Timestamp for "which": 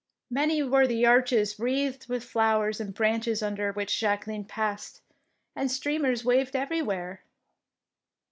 3.71-3.99